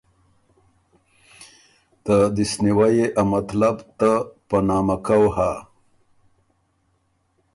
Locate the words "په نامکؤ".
4.47-5.25